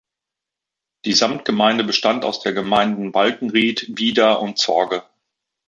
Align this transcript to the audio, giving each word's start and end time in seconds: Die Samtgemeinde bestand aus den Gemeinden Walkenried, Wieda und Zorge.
Die 1.05 1.13
Samtgemeinde 1.13 1.83
bestand 1.83 2.25
aus 2.25 2.39
den 2.39 2.55
Gemeinden 2.55 3.13
Walkenried, 3.13 3.85
Wieda 3.99 4.33
und 4.33 4.57
Zorge. 4.57 5.03